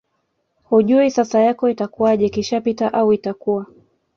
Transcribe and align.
hujui 0.63 1.11
sasa 1.11 1.39
yako 1.39 1.69
itakuwaje 1.69 2.25
ikishapita 2.25 2.93
au 2.93 3.13
itakuwa 3.13 3.65